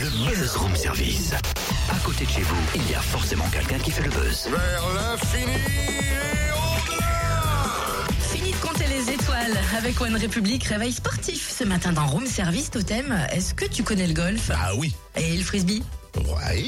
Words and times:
Le 0.00 0.10
Buzz 0.10 0.56
Room 0.56 0.76
Service. 0.76 1.32
À 1.90 1.98
côté 2.04 2.24
de 2.24 2.30
chez 2.30 2.42
vous, 2.42 2.56
il 2.76 2.88
y 2.88 2.94
a 2.94 3.00
forcément 3.00 3.48
quelqu'un 3.50 3.78
qui 3.78 3.90
fait 3.90 4.04
le 4.04 4.10
buzz. 4.10 4.48
Vers 4.48 4.82
l'infini 4.94 5.54
et 5.54 6.52
au-delà 6.52 8.06
Fini 8.20 8.52
de 8.52 8.56
compter 8.56 8.86
les 8.86 9.12
étoiles 9.12 9.58
avec 9.76 10.00
One 10.00 10.14
République 10.14 10.62
Réveil 10.64 10.92
sportif 10.92 11.50
ce 11.50 11.64
matin 11.64 11.92
dans 11.92 12.06
Room 12.06 12.26
Service 12.26 12.70
Totem. 12.70 13.12
Est-ce 13.32 13.54
que 13.54 13.64
tu 13.64 13.82
connais 13.82 14.06
le 14.06 14.14
golf? 14.14 14.52
Ah 14.54 14.70
oui, 14.76 14.94
et 15.16 15.36
le 15.36 15.42
frisbee? 15.42 15.82
Ouais. 16.14 16.64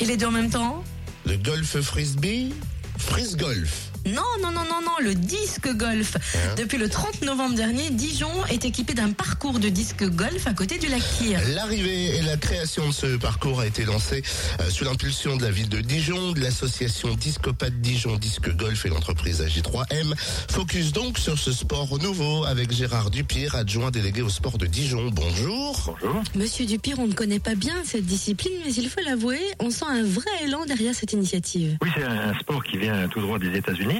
Et 0.00 0.04
les 0.04 0.16
deux 0.16 0.26
en 0.26 0.32
même 0.32 0.50
temps? 0.50 0.82
Le 1.24 1.36
golf 1.36 1.80
frisbee, 1.80 2.52
frisbee 2.98 3.36
golf. 3.44 3.91
Non, 4.06 4.22
non, 4.42 4.50
non, 4.50 4.64
non, 4.64 4.82
non, 4.82 4.96
le 5.00 5.14
disque 5.14 5.68
golf. 5.76 6.16
Depuis 6.56 6.78
le 6.78 6.88
30 6.88 7.22
novembre 7.22 7.54
dernier, 7.54 7.90
Dijon 7.90 8.44
est 8.46 8.64
équipé 8.64 8.94
d'un 8.94 9.12
parcours 9.12 9.58
de 9.58 9.68
disque 9.68 10.04
golf 10.04 10.46
à 10.46 10.54
côté 10.54 10.78
du 10.78 10.88
lac 10.88 11.02
Kyr. 11.18 11.40
L'arrivée 11.54 12.16
et 12.16 12.22
la 12.22 12.36
création 12.36 12.88
de 12.88 12.92
ce 12.92 13.16
parcours 13.16 13.60
a 13.60 13.66
été 13.66 13.84
lancée 13.84 14.22
euh, 14.60 14.70
sous 14.70 14.84
l'impulsion 14.84 15.36
de 15.36 15.42
la 15.42 15.50
ville 15.50 15.68
de 15.68 15.80
Dijon, 15.80 16.32
de 16.32 16.40
l'association 16.40 17.14
Discopathe 17.14 17.80
Dijon 17.80 18.16
Disque 18.16 18.54
Golf 18.56 18.84
et 18.86 18.88
l'entreprise 18.88 19.40
AG3M. 19.40 20.14
Focus 20.50 20.92
donc 20.92 21.18
sur 21.18 21.38
ce 21.38 21.52
sport 21.52 21.98
nouveau 22.00 22.44
avec 22.44 22.72
Gérard 22.72 23.10
Dupire, 23.10 23.54
adjoint 23.54 23.90
délégué 23.90 24.22
au 24.22 24.28
sport 24.28 24.58
de 24.58 24.66
Dijon. 24.66 25.10
Bonjour. 25.12 25.96
Bonjour. 26.00 26.22
Monsieur 26.34 26.66
Dupire, 26.66 26.98
on 26.98 27.06
ne 27.06 27.14
connaît 27.14 27.38
pas 27.40 27.54
bien 27.54 27.74
cette 27.84 28.06
discipline, 28.06 28.52
mais 28.64 28.72
il 28.72 28.88
faut 28.88 29.00
l'avouer, 29.04 29.40
on 29.60 29.70
sent 29.70 29.86
un 29.88 30.02
vrai 30.04 30.30
élan 30.44 30.64
derrière 30.66 30.94
cette 30.94 31.12
initiative. 31.12 31.76
Oui, 31.82 31.88
c'est 31.94 32.04
un 32.04 32.34
sport 32.38 32.62
qui 32.64 32.78
vient 32.78 33.08
tout 33.08 33.20
droit 33.20 33.38
des 33.38 33.56
États-Unis, 33.56 33.91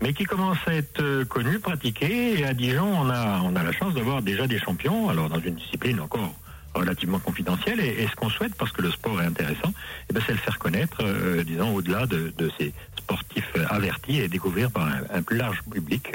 mais 0.00 0.12
qui 0.12 0.24
commence 0.24 0.58
à 0.66 0.74
être 0.74 1.02
euh, 1.02 1.24
connu, 1.24 1.58
pratiqué. 1.58 2.38
Et 2.38 2.44
à 2.44 2.54
Dijon, 2.54 2.86
on 2.86 3.10
a, 3.10 3.40
on 3.42 3.56
a 3.56 3.62
la 3.62 3.72
chance 3.72 3.94
d'avoir 3.94 4.22
déjà 4.22 4.46
des 4.46 4.58
champions, 4.58 5.08
alors 5.08 5.28
dans 5.28 5.40
une 5.40 5.54
discipline 5.54 6.00
encore 6.00 6.32
relativement 6.74 7.18
confidentielle. 7.18 7.80
Et, 7.80 8.06
ce 8.06 8.14
qu'on 8.14 8.30
souhaite, 8.30 8.54
parce 8.54 8.70
que 8.70 8.82
le 8.82 8.90
sport 8.90 9.20
est 9.20 9.26
intéressant, 9.26 9.72
eh 10.08 10.12
ben, 10.12 10.22
c'est 10.24 10.32
le 10.32 10.38
faire 10.38 10.58
connaître, 10.58 10.98
euh, 11.02 11.42
disons, 11.42 11.74
au-delà 11.74 12.06
de, 12.06 12.32
ces 12.58 12.72
sportifs 12.96 13.50
euh, 13.56 13.64
avertis 13.68 14.20
et 14.20 14.28
découvrir 14.28 14.70
par 14.70 14.88
un, 15.12 15.22
plus 15.22 15.36
large 15.36 15.62
public. 15.70 16.12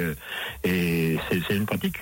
et 0.64 1.18
c'est 1.30 1.56
une 1.56 1.66
pratique 1.66 2.00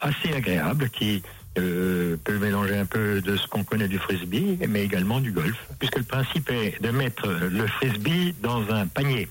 assez 0.00 0.32
agréable 0.34 0.90
qui 0.90 1.22
peut 1.54 2.38
mélanger 2.40 2.76
un 2.76 2.84
peu 2.84 3.20
de 3.20 3.36
ce 3.36 3.46
qu'on 3.46 3.62
connaît 3.62 3.86
du 3.86 3.98
frisbee, 3.98 4.58
mais 4.68 4.82
également 4.82 5.20
du 5.20 5.30
golf, 5.30 5.56
puisque 5.78 5.98
le 5.98 6.02
principe 6.04 6.50
est 6.50 6.82
de 6.82 6.90
mettre 6.90 7.28
le 7.28 7.66
frisbee 7.68 8.34
dans 8.42 8.68
un 8.70 8.86
panier. 8.88 9.28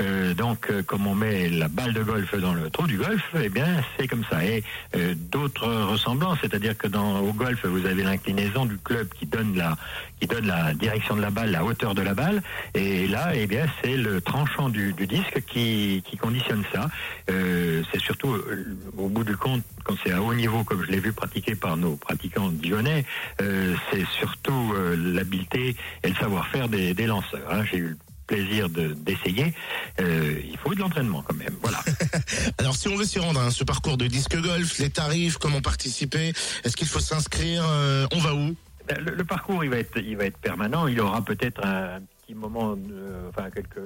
Euh, 0.00 0.34
donc, 0.34 0.70
euh, 0.70 0.82
comme 0.82 1.06
on 1.06 1.14
met 1.14 1.48
la 1.48 1.68
balle 1.68 1.92
de 1.92 2.02
golf 2.02 2.34
dans 2.38 2.54
le 2.54 2.70
trou 2.70 2.86
du 2.86 2.96
golf, 2.96 3.22
eh 3.40 3.48
bien, 3.48 3.66
c'est 3.98 4.08
comme 4.08 4.24
ça. 4.30 4.44
Et 4.44 4.62
euh, 4.96 5.14
d'autres 5.16 5.66
ressemblances, 5.84 6.38
c'est-à-dire 6.40 6.76
que 6.76 6.88
dans 6.88 7.20
au 7.20 7.32
golf, 7.32 7.64
vous 7.66 7.84
avez 7.86 8.02
l'inclinaison 8.02 8.64
du 8.64 8.78
club 8.78 9.08
qui 9.18 9.26
donne 9.26 9.56
la 9.56 9.76
qui 10.20 10.26
donne 10.26 10.46
la 10.46 10.74
direction 10.74 11.16
de 11.16 11.22
la 11.22 11.30
balle, 11.30 11.50
la 11.50 11.64
hauteur 11.64 11.94
de 11.94 12.02
la 12.02 12.12
balle, 12.12 12.42
et 12.74 13.06
là, 13.08 13.30
eh 13.34 13.46
bien, 13.46 13.64
c'est 13.82 13.96
le 13.96 14.20
tranchant 14.20 14.68
du, 14.68 14.92
du 14.92 15.06
disque 15.06 15.42
qui, 15.46 16.02
qui 16.06 16.18
conditionne 16.18 16.62
ça. 16.74 16.90
Euh, 17.30 17.82
c'est 17.90 18.00
surtout 18.00 18.34
euh, 18.34 18.76
au 18.98 19.08
bout 19.08 19.24
du 19.24 19.34
compte, 19.38 19.62
quand 19.84 19.94
c'est 20.04 20.12
à 20.12 20.20
haut 20.20 20.34
niveau, 20.34 20.62
comme 20.62 20.84
je 20.84 20.90
l'ai 20.90 21.00
vu 21.00 21.12
pratiquer 21.14 21.54
par 21.54 21.78
nos 21.78 21.96
pratiquants 21.96 22.50
dijonnais, 22.50 23.06
euh, 23.40 23.74
c'est 23.90 24.04
surtout 24.18 24.74
l'habileté 24.96 25.74
et 26.02 26.08
le 26.08 26.14
savoir-faire 26.16 26.68
des, 26.68 26.92
des 26.92 27.06
lanceurs. 27.06 27.40
hein. 27.50 27.64
J'ai 27.70 27.78
eu 27.78 27.96
plaisir 28.30 28.68
de- 28.70 28.94
d'essayer. 28.94 29.52
Euh, 30.00 30.40
il 30.44 30.56
faut 30.58 30.72
de 30.74 30.78
l'entraînement 30.80 31.22
quand 31.26 31.34
même. 31.34 31.56
Voilà. 31.62 31.80
Alors 32.58 32.76
si 32.76 32.86
on 32.88 32.94
veut 32.96 33.04
s'y 33.04 33.18
rendre, 33.18 33.40
hein, 33.40 33.50
ce 33.50 33.64
parcours 33.64 33.96
de 33.96 34.06
disque 34.06 34.36
golf, 34.40 34.78
les 34.78 34.90
tarifs, 34.90 35.36
comment 35.36 35.60
participer, 35.60 36.32
est-ce 36.64 36.76
qu'il 36.76 36.86
faut 36.86 37.00
s'inscrire, 37.00 37.64
euh, 37.66 38.06
on 38.12 38.18
va 38.18 38.34
où? 38.34 38.54
Ben, 38.88 38.98
Le, 39.04 39.14
le 39.16 39.24
parcours, 39.24 39.64
il 39.64 39.70
va 39.70 39.78
être, 39.78 39.98
il 39.98 40.16
va 40.16 40.24
être 40.26 40.38
permanent. 40.38 40.86
Il 40.86 41.00
aura 41.00 41.22
peut-être 41.24 41.60
un, 41.66 42.00
petit 42.22 42.34
moment, 42.34 42.76
de- 42.76 43.28
enfin 43.30 43.50
quelques 43.50 43.82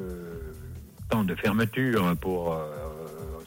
temps 1.09 1.25
de 1.25 1.35
fermeture 1.35 2.15
pour 2.21 2.53
euh, 2.53 2.67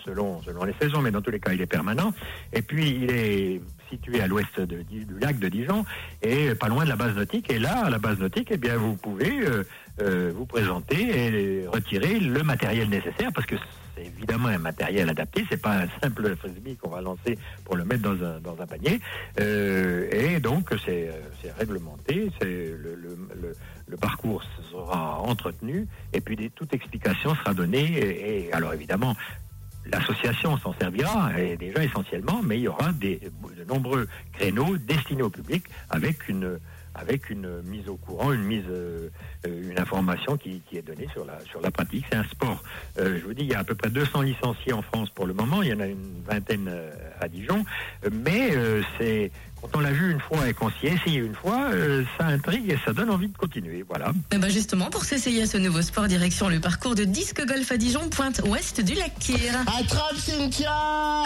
selon 0.04 0.42
selon 0.44 0.64
les 0.64 0.74
saisons, 0.82 1.02
mais 1.02 1.12
dans 1.12 1.22
tous 1.22 1.32
les 1.32 1.40
cas, 1.40 1.54
il 1.54 1.62
est 1.62 1.66
permanent. 1.68 2.12
Et 2.54 2.62
puis, 2.64 2.90
il 3.04 3.12
est 3.12 3.62
situé 3.90 4.22
à 4.22 4.28
l'ouest 4.28 4.60
du 4.60 5.06
lac 5.20 5.40
de 5.40 5.50
Dijon 5.50 5.86
et 6.22 6.56
pas 6.56 6.68
loin 6.68 6.84
de 6.84 6.90
la 6.90 6.96
base 6.96 7.16
nautique. 7.16 7.52
Et 7.52 7.60
là, 7.60 7.86
à 7.86 7.90
la 7.90 8.00
base 8.00 8.20
nautique, 8.20 8.50
eh 8.52 8.58
bien, 8.58 8.78
vous 8.78 8.96
pouvez 8.96 9.40
euh, 9.42 9.64
euh, 10.02 10.32
vous 10.36 10.46
présenter 10.46 10.96
et 10.98 11.68
retirer 11.68 12.20
le 12.20 12.44
matériel 12.44 12.90
nécessaire 12.90 13.32
parce 13.34 13.48
que 13.48 13.56
c'est 13.96 14.06
évidemment 14.06 14.50
un 14.50 14.58
matériel 14.58 15.10
adapté. 15.10 15.46
C'est 15.50 15.62
pas 15.62 15.84
un 15.84 15.88
simple 16.02 16.36
frisbee 16.36 16.76
qu'on 16.76 16.90
va 16.90 17.02
lancer 17.02 17.38
pour 17.66 17.76
le 17.76 17.86
mettre 17.86 18.04
dans 18.04 18.24
un, 18.24 18.40
dans 18.40 18.60
un 18.62 18.66
panier. 18.68 19.00
Euh, 19.40 20.08
et 20.12 20.40
donc, 20.40 20.70
c'est 20.86 21.10
c'est 21.42 21.52
réglementé. 21.54 22.32
C'est 22.40 22.46
le, 22.46 22.96
le, 22.96 23.98
parcours 23.98 24.44
sera 24.72 25.20
entretenu 25.22 25.88
et 26.14 26.22
puis 26.22 26.52
toute 26.52 26.74
explication 26.74 27.34
sera 27.36 27.56
donnée. 27.56 28.46
Et 28.46 28.54
alors, 28.54 28.74
évidemment, 28.74 29.16
L'association 29.92 30.58
s'en 30.58 30.74
servira 30.74 31.32
et 31.40 31.56
déjà 31.56 31.84
essentiellement, 31.84 32.42
mais 32.44 32.58
il 32.58 32.64
y 32.64 32.68
aura 32.68 32.92
de 32.92 33.20
nombreux 33.68 34.08
créneaux 34.34 34.78
destinés 34.78 35.24
au 35.24 35.30
public 35.30 35.64
avec 35.90 36.28
une 36.28 36.60
avec 36.98 37.30
une 37.30 37.62
mise 37.64 37.88
au 37.88 37.96
courant, 37.96 38.34
une 38.34 38.44
mise, 38.44 38.66
euh, 38.70 39.10
une 39.46 39.80
information 39.80 40.38
qui, 40.38 40.62
qui 40.70 40.78
est 40.78 40.82
donnée 40.82 41.08
sur 41.14 41.26
la 41.26 41.40
sur 41.46 41.62
la 41.62 41.72
pratique. 41.72 42.06
C'est 42.12 42.18
un 42.18 42.24
sport. 42.24 42.64
Euh, 43.00 43.18
je 43.20 43.26
vous 43.26 43.34
dis, 43.34 43.44
il 43.44 43.52
y 43.52 43.56
a 43.56 43.60
à 43.60 43.64
peu 43.64 43.76
près 43.76 43.90
200 43.90 44.22
licenciés 44.22 44.74
en 44.74 44.82
France 44.82 45.10
pour 45.12 45.26
le 45.26 45.34
moment. 45.34 45.62
Il 45.62 45.70
y 45.70 45.74
en 45.74 45.80
a 45.80 45.88
une 45.88 46.24
vingtaine 46.28 46.68
euh, 46.68 46.92
à 47.20 47.28
Dijon, 47.28 47.66
mais 48.12 48.52
euh, 48.56 48.82
c'est 48.98 49.32
quand 49.62 49.70
on 49.76 49.80
l'a 49.80 49.92
vu 49.92 50.12
une 50.12 50.20
fois 50.20 50.48
et 50.48 50.54
qu'on 50.54 50.70
s'y 50.70 50.88
est 50.88 50.94
essayé 50.94 51.20
une 51.20 51.34
fois, 51.34 51.70
euh, 51.72 52.04
ça 52.18 52.28
intrigue 52.28 52.70
et 52.70 52.78
ça 52.86 52.94
donne 52.94 53.10
envie 53.10 53.28
de 53.28 53.38
continuer. 53.38 53.84
Voilà. 53.88 54.12
Eh 54.32 54.38
ben 54.38 54.50
justement, 54.50 54.90
pour 54.90 55.04
s'essayer 55.04 55.44
à 55.44 55.48
ce 55.48 55.58
nouveau 55.58 55.82
sport, 55.82 56.08
direction 56.08 56.50
le 56.50 56.60
parcours 56.60 56.96
de 56.96 57.04
disque 57.04 57.46
golf 57.46 57.72
à 57.72 57.78
Dijon, 57.78 58.10
pointe 58.10 58.42
ouest 58.46 58.82
du 58.82 58.94
lac 58.94 59.14
Kyr. 59.20 59.54
Attrape 59.80 60.18
Cynthia 60.18 61.24